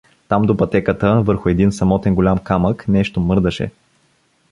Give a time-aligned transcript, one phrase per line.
[0.27, 3.71] Там, до пътеката, върху един самотен голям камък нещо мърдаше.